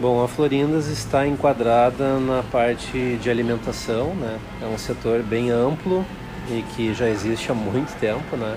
Bom, 0.00 0.24
a 0.24 0.26
Florindas 0.26 0.88
está 0.88 1.26
enquadrada 1.26 2.18
na 2.18 2.42
parte 2.42 3.16
de 3.22 3.30
alimentação, 3.30 4.08
né? 4.16 4.38
É 4.60 4.66
um 4.66 4.76
setor 4.76 5.22
bem 5.22 5.50
amplo 5.50 6.04
e 6.50 6.62
que 6.74 6.92
já 6.92 7.08
existe 7.08 7.52
há 7.52 7.54
muito 7.54 7.96
tempo, 8.00 8.36
né? 8.36 8.56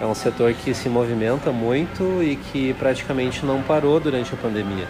É 0.00 0.06
um 0.06 0.14
setor 0.14 0.54
que 0.54 0.72
se 0.72 0.88
movimenta 0.88 1.50
muito 1.50 2.22
e 2.22 2.36
que 2.36 2.72
praticamente 2.74 3.44
não 3.44 3.62
parou 3.62 3.98
durante 3.98 4.32
a 4.32 4.36
pandemia, 4.36 4.86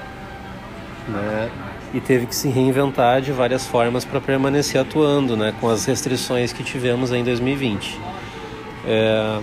né? 1.08 1.50
E 1.94 2.00
teve 2.00 2.26
que 2.26 2.36
se 2.36 2.48
reinventar 2.48 3.22
de 3.22 3.32
várias 3.32 3.66
formas 3.66 4.04
para 4.04 4.20
permanecer 4.20 4.80
atuando, 4.80 5.34
né? 5.34 5.54
Com 5.60 5.70
as 5.70 5.86
restrições 5.86 6.52
que 6.52 6.62
tivemos 6.62 7.10
em 7.10 7.24
2020. 7.24 7.98
É 8.86 9.40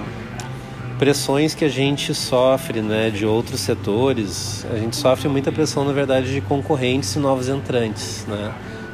pressões 0.98 1.54
que 1.54 1.64
a 1.64 1.70
gente 1.70 2.14
sofre 2.14 2.82
né, 2.82 3.10
de 3.10 3.26
outros 3.26 3.62
setores, 3.62 4.66
a 4.72 4.78
gente 4.78 4.96
sofre 4.96 5.28
muita 5.30 5.52
pressão, 5.52 5.86
na 5.86 5.94
verdade, 5.94 6.34
de 6.34 6.42
concorrentes 6.42 7.16
e 7.16 7.20
novos 7.20 7.48
entrantes. 7.48 8.26
Né? 8.28 8.52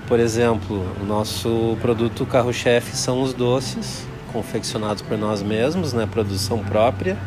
Por 0.08 0.20
exemplo, 0.20 0.86
o 1.02 1.05
nosso 1.05 1.78
produto 1.81 2.26
carro-chefe 2.26 2.95
são 2.95 3.22
os 3.22 3.34
doces, 3.34 4.05
confeccionados 4.31 5.02
por 5.02 5.18
nós 5.18 5.42
mesmos, 5.42 5.94
né, 5.94 6.08
produção 6.09 6.59
própria. 6.59 7.18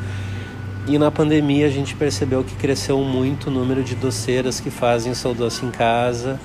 E 0.87 0.99
na 0.99 1.11
pandemia 1.11 1.67
a 1.67 1.71
gente 1.71 1.97
percebeu 1.97 2.45
que 2.45 2.55
cresceu 2.55 2.99
muito 3.01 3.49
o 3.49 3.51
número 3.51 3.83
de 3.83 3.95
doceiras 3.95 4.61
que 4.61 4.71
fazem 4.71 5.15
seu 5.15 5.35
doce 5.35 5.65
em 5.65 5.71
casa 5.71 6.39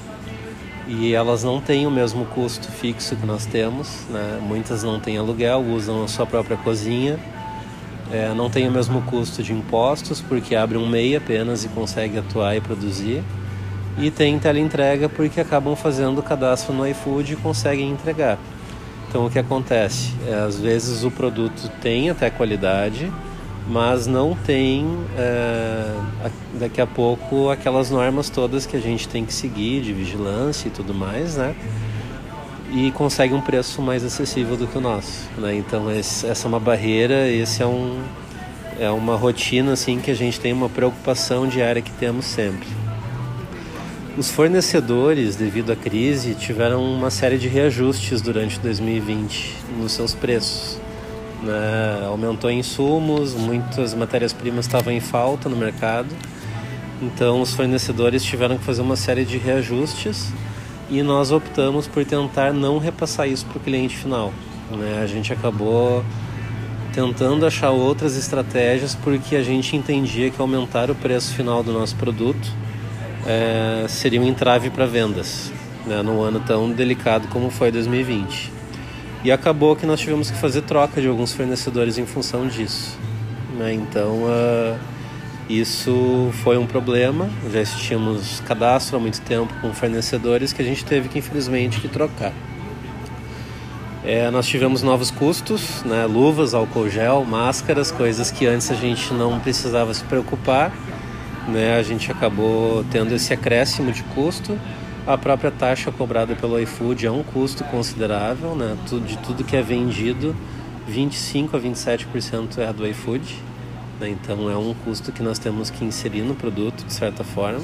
e 0.87 1.13
elas 1.13 1.43
não 1.43 1.61
têm 1.61 1.85
o 1.85 1.91
mesmo 1.91 2.25
custo 2.25 2.71
fixo 2.71 3.15
que 3.15 3.25
nós 3.25 3.45
temos, 3.45 4.03
né? 4.09 4.39
Muitas 4.41 4.84
não 4.84 4.99
têm 4.99 5.17
aluguel, 5.17 5.61
usam 5.61 6.03
a 6.03 6.07
sua 6.07 6.25
própria 6.25 6.57
cozinha 6.57 7.20
é, 8.11 8.33
não 8.35 8.49
tem 8.49 8.67
o 8.67 8.71
mesmo 8.71 9.01
custo 9.03 9.41
de 9.41 9.53
impostos, 9.53 10.20
porque 10.21 10.55
abre 10.55 10.77
um 10.77 10.88
MEI 10.88 11.15
apenas 11.15 11.63
e 11.63 11.70
consegue 11.70 12.17
atuar 12.17 12.55
e 12.55 12.61
produzir. 12.61 13.23
E 13.97 14.11
tem 14.11 14.37
teleentrega 14.37 15.07
porque 15.07 15.39
acabam 15.39 15.76
fazendo 15.76 16.21
cadastro 16.21 16.73
no 16.73 16.87
iFood 16.87 17.34
e 17.34 17.35
conseguem 17.35 17.89
entregar. 17.89 18.37
Então 19.07 19.26
o 19.26 19.29
que 19.29 19.39
acontece? 19.39 20.13
É, 20.27 20.35
às 20.35 20.59
vezes 20.59 21.04
o 21.04 21.12
produto 21.12 21.70
tem 21.82 22.09
até 22.09 22.29
qualidade, 22.29 23.12
mas 23.67 24.07
não 24.07 24.35
tem 24.35 24.85
é, 25.17 25.93
daqui 26.59 26.82
a 26.82 26.87
pouco 26.87 27.49
aquelas 27.49 27.91
normas 27.91 28.29
todas 28.29 28.65
que 28.65 28.76
a 28.76 28.79
gente 28.79 29.07
tem 29.07 29.26
que 29.26 29.34
seguir 29.34 29.82
de 29.82 29.93
vigilância 29.93 30.67
e 30.67 30.71
tudo 30.71 30.93
mais, 30.93 31.37
né? 31.37 31.55
E 32.71 32.89
consegue 32.91 33.33
um 33.33 33.41
preço 33.41 33.81
mais 33.81 34.03
acessível 34.03 34.55
do 34.55 34.65
que 34.65 34.77
o 34.77 34.81
nosso. 34.81 35.29
Né? 35.37 35.55
Então 35.55 35.91
esse, 35.91 36.25
essa 36.25 36.47
é 36.47 36.49
uma 36.49 36.59
barreira, 36.59 37.27
esse 37.27 37.61
é 37.61 37.65
um 37.65 38.01
é 38.79 38.89
uma 38.89 39.15
rotina 39.15 39.73
assim 39.73 39.99
que 39.99 40.09
a 40.09 40.15
gente 40.15 40.39
tem 40.39 40.51
uma 40.53 40.69
preocupação 40.69 41.47
diária 41.47 41.81
que 41.81 41.91
temos 41.91 42.25
sempre. 42.25 42.67
Os 44.17 44.31
fornecedores, 44.31 45.35
devido 45.35 45.71
à 45.71 45.75
crise, 45.75 46.33
tiveram 46.33 46.83
uma 46.83 47.11
série 47.11 47.37
de 47.37 47.47
reajustes 47.47 48.21
durante 48.21 48.59
2020 48.59 49.55
nos 49.77 49.91
seus 49.91 50.15
preços. 50.15 50.79
Né? 51.43 52.05
Aumentou 52.07 52.49
insumos, 52.49 53.35
muitas 53.35 53.93
matérias-primas 53.93 54.65
estavam 54.65 54.91
em 54.91 54.99
falta 54.99 55.47
no 55.47 55.55
mercado, 55.55 56.09
então 57.01 57.41
os 57.41 57.53
fornecedores 57.53 58.23
tiveram 58.23 58.57
que 58.57 58.63
fazer 58.63 58.81
uma 58.81 58.95
série 58.95 59.25
de 59.25 59.37
reajustes 59.37 60.31
e 60.91 61.01
nós 61.01 61.31
optamos 61.31 61.87
por 61.87 62.03
tentar 62.03 62.51
não 62.51 62.77
repassar 62.77 63.27
isso 63.27 63.45
para 63.45 63.57
o 63.57 63.61
cliente 63.61 63.95
final. 63.95 64.34
Né? 64.69 65.00
A 65.01 65.07
gente 65.07 65.31
acabou 65.31 66.03
tentando 66.91 67.45
achar 67.45 67.69
outras 67.72 68.17
estratégias 68.17 68.94
porque 68.94 69.38
a 69.38 69.41
gente 69.41 69.73
entendia 69.78 70.29
que 70.29 70.41
aumentar 70.41 70.91
o 70.91 70.95
preço 70.95 71.33
final 71.33 71.63
do 71.63 71.72
nosso 71.72 71.95
produto 71.95 72.51
é, 73.25 73.85
seria 73.88 74.19
um 74.19 74.25
entrave 74.25 74.69
para 74.69 74.85
vendas, 74.85 75.53
né? 75.88 76.01
num 76.01 76.22
ano 76.22 76.41
tão 76.41 76.69
delicado 76.69 77.29
como 77.29 77.50
foi 77.50 77.72
2020. 77.72 78.51
E 79.23 79.31
acabou 79.31 79.77
que 79.77 79.85
nós 79.85 80.01
tivemos 80.01 80.29
que 80.29 80.37
fazer 80.37 80.63
troca 80.63 80.99
de 80.99 81.07
alguns 81.07 81.31
fornecedores 81.31 81.97
em 81.97 82.05
função 82.05 82.47
disso. 82.47 82.99
Né? 83.57 83.73
Então, 83.75 84.23
uh, 84.23 84.77
isso 85.59 86.29
foi 86.44 86.57
um 86.57 86.66
problema, 86.66 87.29
já 87.51 87.63
tínhamos 87.63 88.39
cadastro 88.41 88.97
há 88.97 89.00
muito 89.00 89.19
tempo 89.22 89.53
com 89.62 89.73
fornecedores 89.73 90.53
que 90.53 90.62
a 90.62 90.66
gente 90.66 90.85
teve 90.85 91.09
que 91.09 91.19
infelizmente 91.19 91.79
que 91.79 91.88
trocar. 91.88 92.34
É, 94.03 94.31
nós 94.31 94.47
tivemos 94.47 94.81
novos 94.81 95.11
custos, 95.11 95.84
né? 95.84 96.06
luvas, 96.06 96.53
álcool 96.56 96.90
gel, 96.90 97.23
máscaras, 97.23 97.91
coisas 97.91 98.31
que 98.31 98.47
antes 98.47 98.72
a 98.72 98.73
gente 98.73 99.13
não 99.13 99.40
precisava 99.40 99.94
se 99.94 100.03
preocupar. 100.03 100.72
Né? 101.47 101.78
A 101.78 101.84
gente 101.84 102.11
acabou 102.11 102.84
tendo 102.91 103.13
esse 103.13 103.31
acréscimo 103.31 103.91
de 103.91 104.01
custo. 104.03 104.57
A 105.06 105.17
própria 105.17 105.51
taxa 105.51 105.91
cobrada 105.91 106.35
pelo 106.35 106.59
iFood 106.59 107.06
é 107.06 107.11
um 107.11 107.22
custo 107.22 107.63
considerável, 107.66 108.56
né? 108.56 108.75
de 109.06 109.17
tudo 109.19 109.44
que 109.44 109.56
é 109.56 109.61
vendido, 109.61 110.35
25 110.88 111.57
a 111.57 111.59
27% 111.59 112.57
é 112.57 112.73
do 112.73 112.88
iFood. 112.88 113.50
Né? 114.01 114.09
Então 114.09 114.50
é 114.50 114.57
um 114.57 114.73
custo 114.73 115.12
que 115.12 115.22
nós 115.22 115.38
temos 115.38 115.69
que 115.69 115.85
inserir 115.85 116.23
no 116.23 116.34
produto 116.34 116.84
de 116.84 116.91
certa 116.91 117.23
forma. 117.23 117.62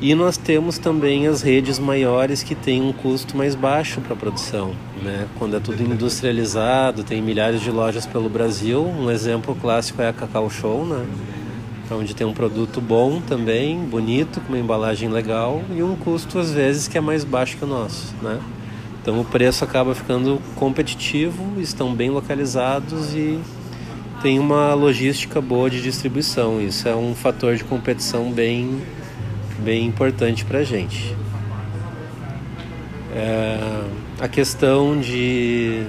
E 0.00 0.14
nós 0.14 0.36
temos 0.36 0.78
também 0.78 1.28
as 1.28 1.42
redes 1.42 1.78
maiores 1.78 2.42
que 2.42 2.54
têm 2.54 2.82
um 2.82 2.92
custo 2.92 3.36
mais 3.36 3.54
baixo 3.54 4.00
para 4.00 4.14
a 4.14 4.16
produção. 4.16 4.74
Né? 5.00 5.28
Quando 5.38 5.56
é 5.56 5.60
tudo 5.60 5.80
industrializado, 5.82 7.04
tem 7.04 7.20
milhares 7.20 7.60
de 7.60 7.70
lojas 7.70 8.06
pelo 8.06 8.28
Brasil. 8.28 8.84
Um 8.84 9.10
exemplo 9.10 9.54
clássico 9.54 10.02
é 10.02 10.08
a 10.08 10.12
Cacau 10.12 10.48
Show, 10.50 10.84
né? 10.84 11.06
onde 11.90 12.14
tem 12.14 12.26
um 12.26 12.32
produto 12.32 12.80
bom 12.80 13.20
também, 13.20 13.78
bonito, 13.78 14.40
com 14.40 14.48
uma 14.48 14.58
embalagem 14.58 15.10
legal 15.10 15.62
e 15.70 15.82
um 15.82 15.94
custo 15.94 16.38
às 16.38 16.50
vezes 16.50 16.88
que 16.88 16.96
é 16.96 17.00
mais 17.00 17.22
baixo 17.22 17.56
que 17.56 17.64
o 17.64 17.66
nosso. 17.66 18.14
Né? 18.22 18.40
Então 19.00 19.20
o 19.20 19.24
preço 19.24 19.62
acaba 19.62 19.94
ficando 19.94 20.40
competitivo, 20.56 21.60
estão 21.60 21.94
bem 21.94 22.10
localizados 22.10 23.14
e 23.14 23.38
tem 24.22 24.38
uma 24.38 24.72
logística 24.72 25.40
boa 25.40 25.68
de 25.68 25.82
distribuição. 25.82 26.62
Isso 26.62 26.88
é 26.88 26.94
um 26.94 27.12
fator 27.12 27.56
de 27.56 27.64
competição 27.64 28.30
bem, 28.30 28.80
bem 29.58 29.84
importante 29.84 30.44
para 30.44 30.60
a 30.60 30.64
gente. 30.64 31.16
É, 33.12 33.58
a 34.20 34.28
questão 34.28 34.98
de 35.00 35.84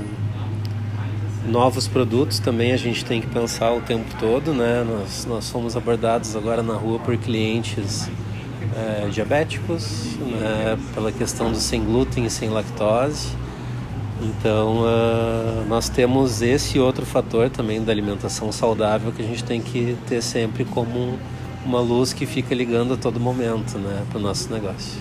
novos 1.47 1.87
produtos 1.87 2.39
também 2.39 2.71
a 2.71 2.77
gente 2.77 3.05
tem 3.05 3.21
que 3.21 3.27
pensar 3.27 3.71
o 3.71 3.81
tempo 3.81 4.09
todo, 4.19 4.51
né? 4.51 4.83
Nós, 4.83 5.25
nós 5.25 5.49
fomos 5.51 5.77
abordados 5.77 6.35
agora 6.35 6.63
na 6.63 6.73
rua 6.73 6.97
por 6.97 7.15
clientes 7.17 8.09
é, 8.75 9.09
diabéticos, 9.09 10.17
né? 10.19 10.77
pela 10.95 11.11
questão 11.11 11.51
do 11.51 11.57
sem 11.57 11.83
glúten 11.83 12.25
e 12.25 12.29
sem 12.31 12.49
lactose. 12.49 13.42
Então, 14.23 14.83
uh, 14.83 15.65
nós 15.67 15.89
temos 15.89 16.41
esse 16.41 16.79
outro 16.79 17.05
fator 17.05 17.49
também 17.49 17.83
da 17.83 17.91
alimentação 17.91 18.53
saudável 18.53 19.11
que 19.11 19.21
a 19.21 19.25
gente 19.25 19.43
tem 19.43 19.61
que 19.61 19.97
ter 20.07 20.21
sempre 20.21 20.63
como 20.63 21.19
uma 21.65 21.81
luz 21.81 22.13
que 22.13 22.25
fica 22.25 22.55
ligando 22.55 22.93
a 22.93 22.97
todo 22.97 23.19
momento 23.19 23.77
né, 23.77 24.05
para 24.09 24.17
o 24.17 24.21
nosso 24.21 24.49
negócio. 24.51 24.97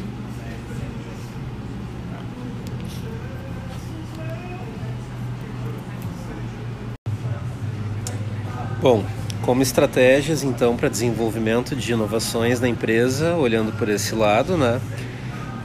Bom, 8.80 9.04
como 9.42 9.62
estratégias 9.62 10.42
então 10.42 10.76
para 10.76 10.88
desenvolvimento 10.88 11.76
de 11.76 11.92
inovações 11.92 12.60
na 12.60 12.68
empresa, 12.68 13.36
olhando 13.36 13.70
por 13.78 13.88
esse 13.88 14.12
lado, 14.16 14.56
né? 14.56 14.80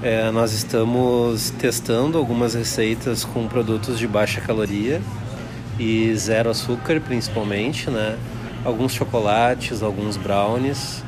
É, 0.04 0.30
nós 0.30 0.54
estamos 0.54 1.50
testando 1.50 2.20
algumas 2.20 2.54
receitas 2.54 3.26
com 3.26 3.48
produtos 3.48 3.98
de 3.98 4.08
baixa 4.08 4.40
caloria 4.40 5.02
e 5.80 6.16
zero 6.16 6.52
açúcar, 6.52 7.02
principalmente, 7.02 7.90
né? 7.90 8.16
Alguns 8.64 8.94
chocolates, 8.94 9.82
alguns 9.82 10.16
brownies, 10.16 11.04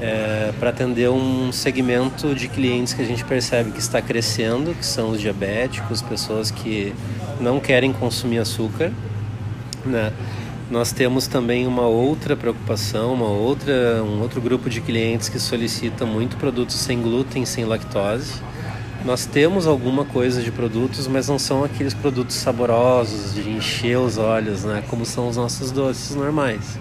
é, 0.00 0.52
para 0.60 0.70
atender 0.70 1.10
um 1.10 1.50
segmento 1.50 2.32
de 2.32 2.46
clientes 2.46 2.94
que 2.94 3.02
a 3.02 3.04
gente 3.04 3.24
percebe 3.24 3.72
que 3.72 3.80
está 3.80 4.00
crescendo, 4.00 4.72
que 4.72 4.86
são 4.86 5.10
os 5.10 5.20
diabéticos, 5.20 6.00
pessoas 6.00 6.52
que 6.52 6.94
não 7.40 7.58
querem 7.58 7.92
consumir 7.92 8.38
açúcar, 8.38 8.92
né? 9.84 10.12
Nós 10.70 10.92
temos 10.92 11.26
também 11.26 11.66
uma 11.66 11.86
outra 11.86 12.36
preocupação, 12.36 13.14
uma 13.14 13.28
outra, 13.28 14.02
um 14.04 14.20
outro 14.20 14.38
grupo 14.38 14.68
de 14.68 14.82
clientes 14.82 15.30
que 15.30 15.40
solicita 15.40 16.04
muito 16.04 16.36
produtos 16.36 16.76
sem 16.76 17.00
glúten, 17.00 17.46
sem 17.46 17.64
lactose. 17.64 18.34
Nós 19.02 19.24
temos 19.24 19.66
alguma 19.66 20.04
coisa 20.04 20.42
de 20.42 20.52
produtos, 20.52 21.08
mas 21.08 21.26
não 21.26 21.38
são 21.38 21.64
aqueles 21.64 21.94
produtos 21.94 22.36
saborosos 22.36 23.34
de 23.34 23.48
encher 23.48 23.96
os 23.96 24.18
olhos, 24.18 24.64
né? 24.64 24.84
Como 24.88 25.06
são 25.06 25.28
os 25.28 25.38
nossos 25.38 25.70
doces 25.70 26.14
normais. 26.14 26.78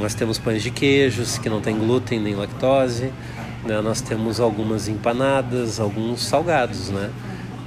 Nós 0.00 0.14
temos 0.14 0.38
pães 0.38 0.62
de 0.62 0.70
queijos 0.70 1.36
que 1.36 1.50
não 1.50 1.60
tem 1.60 1.76
glúten 1.76 2.18
nem 2.18 2.34
lactose. 2.34 3.12
Né? 3.66 3.82
Nós 3.82 4.00
temos 4.00 4.40
algumas 4.40 4.88
empanadas, 4.88 5.78
alguns 5.78 6.22
salgados, 6.22 6.88
né? 6.88 7.10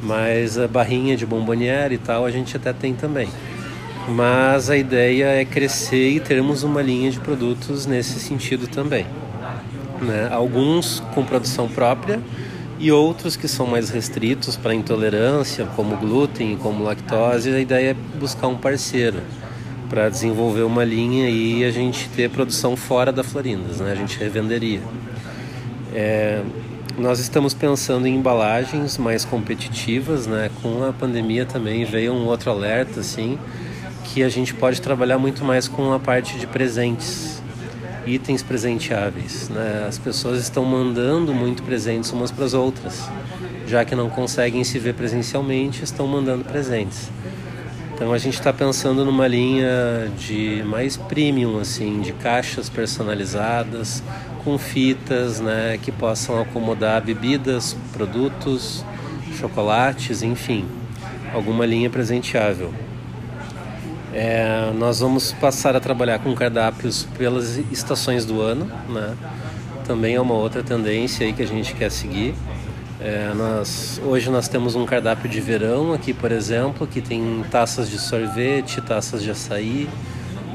Mas 0.02 0.58
a 0.58 0.68
barrinha 0.68 1.16
de 1.16 1.28
bomboniere 1.28 1.94
e 1.94 2.00
tal 2.00 2.26
a 2.26 2.32
gente 2.32 2.58
até 2.58 2.74
tem 2.74 2.96
também 2.96 3.30
mas 4.08 4.70
a 4.70 4.78
ideia 4.78 5.26
é 5.26 5.44
crescer 5.44 6.12
e 6.12 6.20
termos 6.20 6.64
uma 6.64 6.82
linha 6.82 7.12
de 7.12 7.20
produtos 7.20 7.86
nesse 7.86 8.20
sentido 8.20 8.68
também. 8.68 9.06
né? 10.02 10.30
alguns 10.32 11.02
com 11.14 11.24
produção 11.26 11.68
própria 11.68 12.20
e 12.80 12.92
outros 12.92 13.36
que 13.36 13.48
são 13.48 13.66
mais 13.66 13.90
restritos 13.90 14.56
para 14.56 14.74
intolerância, 14.74 15.66
como 15.76 15.98
glúten, 15.98 16.56
como 16.58 16.84
lactose. 16.84 17.50
A 17.50 17.60
ideia 17.60 17.92
é 17.92 17.94
buscar 18.20 18.48
um 18.48 18.56
parceiro 18.56 19.22
para 19.90 20.10
desenvolver 20.10 20.62
uma 20.62 20.84
linha 20.84 21.30
e 21.30 21.66
a 21.66 21.72
gente 21.72 22.08
ter 22.10 22.30
produção 22.30 22.76
fora 22.76 23.12
da 23.12 23.24
Florindas, 23.24 23.80
né? 23.80 23.92
a 23.92 23.96
gente 23.96 24.18
revenderia. 24.20 24.82
É, 25.94 26.44
nós 26.98 27.20
estamos 27.20 27.54
pensando 27.54 28.08
em 28.08 28.16
embalagens 28.16 28.98
mais 28.98 29.24
competitivas, 29.24 30.26
né? 30.26 30.50
Com 30.62 30.84
a 30.84 30.92
pandemia 30.92 31.46
também 31.46 31.86
veio 31.86 32.12
um 32.12 32.26
outro 32.26 32.50
alerta, 32.50 33.02
assim, 33.02 33.38
que 34.18 34.24
a 34.24 34.30
gente 34.30 34.52
pode 34.52 34.82
trabalhar 34.82 35.20
muito 35.20 35.46
mais 35.46 35.68
com 35.68 35.94
a 35.94 36.00
parte 36.00 36.40
de 36.40 36.48
presentes, 36.48 37.40
itens 38.04 38.42
presenteáveis, 38.42 39.48
né? 39.48 39.86
As 39.88 40.00
pessoas 40.00 40.42
estão 40.42 40.66
mandando 40.66 41.36
muito 41.36 41.62
presentes 41.62 42.12
umas 42.12 42.32
para 42.32 42.44
as 42.44 42.56
outras, 42.56 43.08
já 43.68 43.86
que 43.86 43.94
não 43.94 44.10
conseguem 44.10 44.64
se 44.64 44.80
ver 44.80 44.96
presencialmente, 44.96 45.84
estão 45.84 46.08
mandando 46.08 46.44
presentes. 46.44 47.12
Então 47.94 48.12
a 48.12 48.18
gente 48.18 48.34
está 48.34 48.52
pensando 48.52 49.06
numa 49.06 49.28
linha 49.28 50.12
de 50.18 50.64
mais 50.66 50.98
premium, 50.98 51.60
assim, 51.60 52.02
de 52.02 52.12
caixas 52.14 52.70
personalizadas, 52.70 54.02
com 54.44 54.58
fitas, 54.58 55.40
né, 55.40 55.78
que 55.80 55.92
possam 55.92 56.42
acomodar 56.42 57.04
bebidas, 57.04 57.78
produtos, 57.94 58.84
chocolates, 59.40 60.24
enfim, 60.24 60.66
alguma 61.32 61.68
linha 61.68 61.88
presenteável. 61.88 62.74
É, 64.20 64.72
nós 64.74 65.00
vamos 65.00 65.32
passar 65.32 65.76
a 65.76 65.80
trabalhar 65.80 66.18
com 66.18 66.34
cardápios 66.34 67.08
pelas 67.20 67.58
estações 67.72 68.26
do 68.26 68.42
ano, 68.42 68.66
né? 68.90 69.16
Também 69.86 70.16
é 70.16 70.20
uma 70.20 70.34
outra 70.34 70.64
tendência 70.64 71.24
aí 71.24 71.34
que 71.34 71.44
a 71.44 71.46
gente 71.46 71.76
quer 71.76 71.92
seguir. 71.92 72.34
É, 73.00 73.32
nós, 73.36 74.02
hoje 74.04 74.32
nós 74.32 74.48
temos 74.48 74.74
um 74.74 74.88
cardápio 74.88 75.30
de 75.30 75.40
verão 75.40 75.94
aqui, 75.94 76.16
por 76.16 76.32
exemplo, 76.32 76.88
que 76.88 77.00
tem 77.00 77.46
taças 77.52 77.92
de 77.92 78.00
sorvete, 78.00 78.82
taças 78.82 79.22
de 79.22 79.30
açaí, 79.30 79.88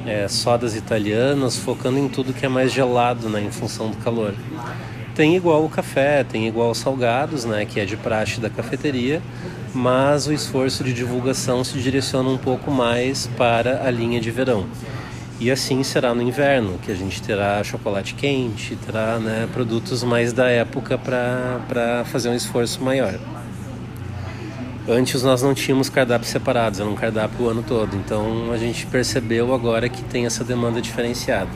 é, 0.05 0.27
sodas 0.27 0.75
italianas, 0.75 1.57
focando 1.57 2.01
em 2.01 2.09
tudo 2.09 2.33
que 2.33 2.45
é 2.45 2.49
mais 2.49 2.73
gelado, 2.73 3.29
né, 3.29 3.41
em 3.41 3.53
função 3.53 3.91
do 3.91 3.97
calor. 3.99 4.35
Tem 5.15 5.37
igual 5.37 5.65
o 5.65 5.69
café, 5.69 6.25
tem 6.25 6.49
igual 6.49 6.73
os 6.73 6.79
salgados, 6.79 7.45
né, 7.45 7.65
que 7.65 7.79
é 7.79 7.85
de 7.85 7.97
praxe 7.97 8.41
da 8.41 8.51
cafeteria, 8.51 9.23
mas 9.75 10.27
o 10.27 10.33
esforço 10.33 10.85
de 10.85 10.93
divulgação 10.93 11.65
se 11.65 11.79
direciona 11.79 12.29
um 12.29 12.39
pouco 12.39 12.71
mais 12.71 13.27
para 13.37 13.87
a 13.87 13.91
linha 13.91 14.21
de 14.21 14.31
verão. 14.31 14.67
E 15.41 15.51
assim 15.51 15.83
será 15.83 16.15
no 16.15 16.23
inverno, 16.23 16.79
que 16.79 16.93
a 16.93 16.95
gente 16.95 17.21
terá 17.21 17.63
chocolate 17.65 18.15
quente, 18.15 18.77
terá 18.77 19.19
né, 19.19 19.49
produtos 19.53 20.05
mais 20.05 20.33
da 20.33 20.49
época 20.49 20.97
para 20.97 22.05
fazer 22.05 22.29
um 22.29 22.35
esforço 22.35 22.83
maior. 22.83 23.19
Antes 24.89 25.23
nós 25.23 25.43
não 25.43 25.55
tínhamos 25.55 25.89
cardápios 25.89 26.31
separados, 26.31 26.81
era 26.81 26.89
um 26.89 26.95
cardápio 26.95 27.47
o 27.47 27.49
ano 27.49 27.63
todo, 27.63 27.97
então 27.97 28.53
a 28.53 28.57
gente 28.57 28.87
percebeu 28.87 29.55
agora 29.55 29.89
que 29.89 30.03
tem 30.05 30.27
essa 30.27 30.45
demanda 30.45 30.81
diferenciada. 30.81 31.51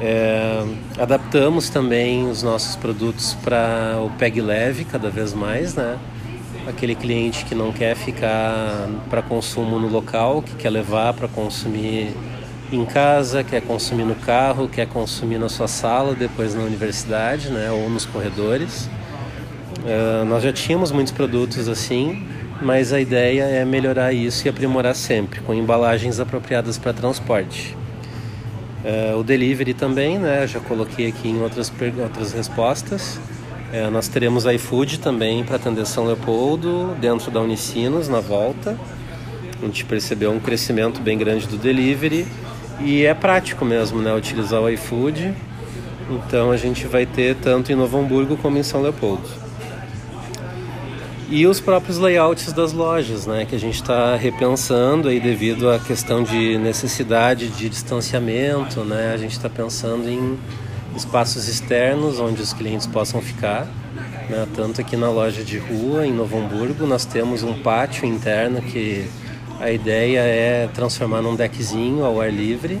É, 0.00 0.64
adaptamos 0.98 1.68
também 1.68 2.28
os 2.28 2.42
nossos 2.42 2.76
produtos 2.76 3.34
para 3.42 3.98
o 4.00 4.10
PEG 4.10 4.40
leve 4.40 4.84
cada 4.84 5.10
vez 5.10 5.34
mais, 5.34 5.74
né? 5.74 5.98
Aquele 6.68 6.94
cliente 6.94 7.46
que 7.46 7.54
não 7.54 7.72
quer 7.72 7.96
ficar 7.96 8.88
para 9.08 9.22
consumo 9.22 9.78
no 9.78 9.88
local, 9.88 10.42
que 10.42 10.54
quer 10.54 10.68
levar 10.68 11.14
para 11.14 11.26
consumir 11.26 12.14
em 12.70 12.84
casa, 12.84 13.42
quer 13.42 13.62
consumir 13.62 14.04
no 14.04 14.14
carro, 14.14 14.68
quer 14.68 14.86
consumir 14.86 15.38
na 15.38 15.48
sua 15.48 15.66
sala, 15.66 16.14
depois 16.14 16.54
na 16.54 16.62
universidade, 16.62 17.48
né, 17.48 17.70
ou 17.70 17.88
nos 17.88 18.04
corredores. 18.04 18.90
Uh, 19.78 20.26
nós 20.26 20.42
já 20.42 20.52
tínhamos 20.52 20.92
muitos 20.92 21.12
produtos 21.12 21.68
assim, 21.68 22.26
mas 22.60 22.92
a 22.92 23.00
ideia 23.00 23.44
é 23.44 23.64
melhorar 23.64 24.12
isso 24.12 24.46
e 24.46 24.50
aprimorar 24.50 24.94
sempre, 24.94 25.40
com 25.40 25.54
embalagens 25.54 26.20
apropriadas 26.20 26.76
para 26.76 26.92
transporte. 26.92 27.74
Uh, 28.84 29.18
o 29.18 29.24
delivery 29.24 29.72
também, 29.72 30.18
né, 30.18 30.46
já 30.46 30.60
coloquei 30.60 31.08
aqui 31.08 31.28
em 31.28 31.40
outras, 31.40 31.72
outras 32.02 32.34
respostas. 32.34 33.18
Uh, 33.70 33.90
nós 33.90 34.08
teremos 34.08 34.46
iFood 34.46 34.98
também 34.98 35.44
para 35.44 35.56
atender 35.56 35.84
São 35.86 36.06
Leopoldo, 36.06 36.96
dentro 36.98 37.30
da 37.30 37.40
Unicinos, 37.40 38.08
na 38.08 38.20
volta. 38.20 38.78
A 39.60 39.66
gente 39.66 39.84
percebeu 39.84 40.30
um 40.30 40.40
crescimento 40.40 41.00
bem 41.00 41.18
grande 41.18 41.46
do 41.46 41.58
delivery 41.58 42.26
e 42.80 43.04
é 43.04 43.12
prático 43.12 43.64
mesmo, 43.64 44.00
né? 44.00 44.14
Utilizar 44.14 44.62
o 44.62 44.70
iFood. 44.70 45.34
Então 46.10 46.50
a 46.50 46.56
gente 46.56 46.86
vai 46.86 47.04
ter 47.04 47.36
tanto 47.36 47.70
em 47.70 47.74
Novo 47.74 47.98
Hamburgo 47.98 48.38
como 48.38 48.56
em 48.56 48.62
São 48.62 48.80
Leopoldo. 48.80 49.28
E 51.28 51.46
os 51.46 51.60
próprios 51.60 51.98
layouts 51.98 52.54
das 52.54 52.72
lojas, 52.72 53.26
né? 53.26 53.44
Que 53.44 53.54
a 53.54 53.58
gente 53.58 53.74
está 53.74 54.16
repensando 54.16 55.08
aí 55.08 55.20
devido 55.20 55.68
à 55.68 55.78
questão 55.78 56.22
de 56.22 56.56
necessidade 56.56 57.48
de 57.48 57.68
distanciamento, 57.68 58.80
né? 58.82 59.12
A 59.12 59.18
gente 59.18 59.32
está 59.32 59.50
pensando 59.50 60.08
em 60.08 60.38
espaços 60.96 61.48
externos 61.48 62.18
onde 62.18 62.42
os 62.42 62.52
clientes 62.52 62.86
possam 62.86 63.20
ficar. 63.20 63.66
Né? 64.28 64.46
Tanto 64.54 64.80
aqui 64.80 64.96
na 64.96 65.10
loja 65.10 65.42
de 65.42 65.58
rua, 65.58 66.06
em 66.06 66.12
Novo 66.12 66.38
Hamburgo, 66.38 66.86
nós 66.86 67.04
temos 67.04 67.42
um 67.42 67.54
pátio 67.54 68.06
interno 68.06 68.60
que 68.60 69.08
a 69.60 69.70
ideia 69.70 70.20
é 70.20 70.68
transformar 70.72 71.22
num 71.22 71.34
deckzinho 71.34 72.04
ao 72.04 72.20
ar 72.20 72.32
livre. 72.32 72.80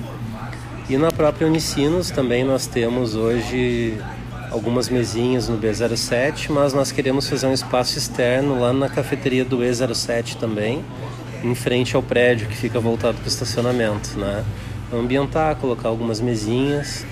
E 0.88 0.96
na 0.96 1.10
própria 1.10 1.46
Unicinos 1.46 2.10
também 2.10 2.44
nós 2.44 2.66
temos 2.66 3.14
hoje 3.14 3.98
algumas 4.50 4.88
mesinhas 4.88 5.48
no 5.48 5.58
B07, 5.58 6.50
mas 6.50 6.72
nós 6.72 6.90
queremos 6.90 7.28
fazer 7.28 7.46
um 7.46 7.52
espaço 7.52 7.98
externo 7.98 8.60
lá 8.60 8.72
na 8.72 8.88
cafeteria 8.88 9.44
do 9.44 9.58
E07 9.58 10.36
também, 10.36 10.82
em 11.44 11.54
frente 11.54 11.94
ao 11.94 12.02
prédio 12.02 12.48
que 12.48 12.56
fica 12.56 12.80
voltado 12.80 13.18
para 13.18 13.26
o 13.26 13.28
estacionamento, 13.28 14.18
né? 14.18 14.44
Ambientar, 14.92 15.56
colocar 15.56 15.88
algumas 15.88 16.20
mesinhas 16.20 17.04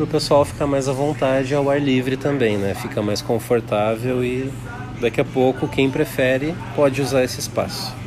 para 0.00 0.04
o 0.04 0.08
pessoal 0.08 0.46
ficar 0.46 0.66
mais 0.66 0.88
à 0.88 0.92
vontade 0.92 1.54
ao 1.54 1.68
ar 1.68 1.78
livre 1.78 2.16
também, 2.16 2.56
né? 2.56 2.74
Fica 2.74 3.02
mais 3.02 3.20
confortável 3.20 4.24
e 4.24 4.50
daqui 4.98 5.20
a 5.20 5.24
pouco 5.24 5.68
quem 5.68 5.90
prefere 5.90 6.54
pode 6.74 7.02
usar 7.02 7.22
esse 7.22 7.38
espaço. 7.38 7.99